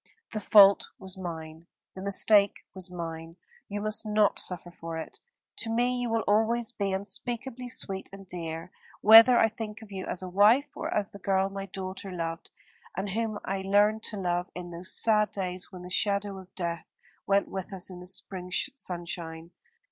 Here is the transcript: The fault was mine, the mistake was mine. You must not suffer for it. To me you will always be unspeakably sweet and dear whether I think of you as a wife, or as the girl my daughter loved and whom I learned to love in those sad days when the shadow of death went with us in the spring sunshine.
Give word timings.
The 0.31 0.39
fault 0.39 0.89
was 0.97 1.15
mine, 1.15 1.67
the 1.93 2.01
mistake 2.01 2.65
was 2.73 2.89
mine. 2.89 3.35
You 3.69 3.81
must 3.81 4.03
not 4.03 4.39
suffer 4.39 4.71
for 4.71 4.97
it. 4.97 5.19
To 5.57 5.69
me 5.69 6.01
you 6.01 6.09
will 6.09 6.23
always 6.27 6.71
be 6.71 6.91
unspeakably 6.91 7.69
sweet 7.69 8.09
and 8.11 8.25
dear 8.25 8.71
whether 9.01 9.37
I 9.37 9.47
think 9.47 9.83
of 9.83 9.91
you 9.91 10.07
as 10.07 10.23
a 10.23 10.27
wife, 10.27 10.75
or 10.75 10.91
as 10.91 11.11
the 11.11 11.19
girl 11.19 11.51
my 11.51 11.67
daughter 11.67 12.11
loved 12.11 12.49
and 12.97 13.11
whom 13.11 13.37
I 13.45 13.61
learned 13.61 14.01
to 14.05 14.17
love 14.17 14.49
in 14.55 14.71
those 14.71 14.91
sad 14.91 15.29
days 15.29 15.71
when 15.71 15.83
the 15.83 15.89
shadow 15.91 16.39
of 16.39 16.55
death 16.55 16.87
went 17.27 17.47
with 17.49 17.71
us 17.71 17.91
in 17.91 17.99
the 17.99 18.07
spring 18.07 18.49
sunshine. 18.73 19.51